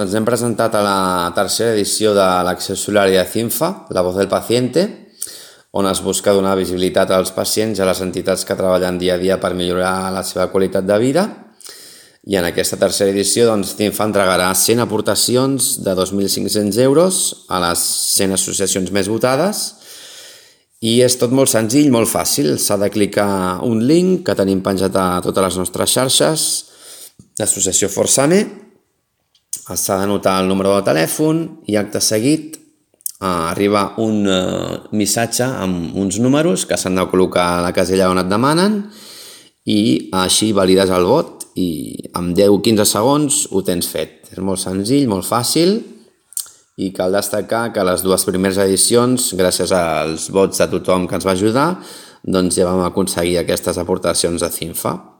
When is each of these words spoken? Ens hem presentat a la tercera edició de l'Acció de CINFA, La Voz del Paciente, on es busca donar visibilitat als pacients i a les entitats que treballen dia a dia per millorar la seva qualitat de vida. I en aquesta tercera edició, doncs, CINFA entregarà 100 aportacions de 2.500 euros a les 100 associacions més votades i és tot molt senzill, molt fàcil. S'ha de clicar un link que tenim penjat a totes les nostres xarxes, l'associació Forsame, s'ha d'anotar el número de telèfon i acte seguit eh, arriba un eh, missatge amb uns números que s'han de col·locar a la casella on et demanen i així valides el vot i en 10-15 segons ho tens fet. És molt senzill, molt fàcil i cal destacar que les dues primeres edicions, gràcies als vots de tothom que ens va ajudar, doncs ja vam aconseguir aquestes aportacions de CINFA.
Ens 0.00 0.14
hem 0.16 0.24
presentat 0.24 0.72
a 0.72 0.80
la 0.80 1.32
tercera 1.36 1.74
edició 1.74 2.14
de 2.16 2.24
l'Acció 2.46 2.72
de 2.72 3.24
CINFA, 3.28 3.88
La 3.90 4.00
Voz 4.00 4.16
del 4.16 4.26
Paciente, 4.26 5.10
on 5.72 5.86
es 5.86 6.00
busca 6.00 6.32
donar 6.32 6.56
visibilitat 6.56 7.10
als 7.10 7.30
pacients 7.30 7.78
i 7.78 7.82
a 7.82 7.84
les 7.84 8.00
entitats 8.00 8.46
que 8.46 8.56
treballen 8.56 8.96
dia 8.96 9.16
a 9.16 9.18
dia 9.18 9.38
per 9.38 9.52
millorar 9.52 10.10
la 10.10 10.22
seva 10.24 10.48
qualitat 10.50 10.86
de 10.86 10.98
vida. 10.98 11.26
I 12.24 12.36
en 12.36 12.44
aquesta 12.48 12.78
tercera 12.80 13.10
edició, 13.10 13.44
doncs, 13.44 13.74
CINFA 13.76 14.08
entregarà 14.08 14.48
100 14.54 14.80
aportacions 14.80 15.84
de 15.84 15.92
2.500 15.92 16.80
euros 16.80 17.44
a 17.50 17.60
les 17.60 17.84
100 18.16 18.32
associacions 18.32 18.90
més 18.96 19.12
votades 19.12 19.74
i 20.80 21.02
és 21.02 21.18
tot 21.20 21.36
molt 21.36 21.52
senzill, 21.52 21.92
molt 21.92 22.08
fàcil. 22.08 22.56
S'ha 22.56 22.80
de 22.80 22.88
clicar 22.88 23.60
un 23.60 23.84
link 23.84 24.24
que 24.24 24.40
tenim 24.40 24.64
penjat 24.64 24.96
a 24.96 25.20
totes 25.20 25.50
les 25.50 25.60
nostres 25.66 25.92
xarxes, 25.92 26.50
l'associació 27.36 27.92
Forsame, 27.92 28.61
s'ha 29.68 30.00
d'anotar 30.00 30.40
el 30.42 30.50
número 30.50 30.74
de 30.76 30.86
telèfon 30.90 31.44
i 31.70 31.78
acte 31.78 32.00
seguit 32.02 32.56
eh, 32.56 33.26
arriba 33.26 33.92
un 34.02 34.26
eh, 34.26 34.80
missatge 34.98 35.46
amb 35.46 35.96
uns 35.96 36.18
números 36.18 36.66
que 36.66 36.78
s'han 36.78 36.98
de 36.98 37.06
col·locar 37.10 37.46
a 37.58 37.62
la 37.62 37.72
casella 37.76 38.10
on 38.10 38.22
et 38.22 38.30
demanen 38.30 38.82
i 39.70 40.10
així 40.18 40.50
valides 40.52 40.90
el 40.90 41.06
vot 41.06 41.46
i 41.54 41.70
en 42.16 42.32
10-15 42.34 42.88
segons 42.88 43.42
ho 43.52 43.62
tens 43.62 43.86
fet. 43.86 44.30
És 44.32 44.40
molt 44.40 44.60
senzill, 44.62 45.08
molt 45.10 45.28
fàcil 45.28 45.78
i 46.80 46.88
cal 46.96 47.12
destacar 47.12 47.66
que 47.74 47.84
les 47.84 48.02
dues 48.02 48.24
primeres 48.24 48.58
edicions, 48.62 49.32
gràcies 49.36 49.74
als 49.76 50.30
vots 50.32 50.58
de 50.58 50.70
tothom 50.72 51.06
que 51.06 51.18
ens 51.18 51.28
va 51.28 51.36
ajudar, 51.36 51.68
doncs 52.24 52.56
ja 52.56 52.66
vam 52.66 52.80
aconseguir 52.86 53.38
aquestes 53.42 53.78
aportacions 53.78 54.40
de 54.40 54.50
CINFA. 54.50 55.11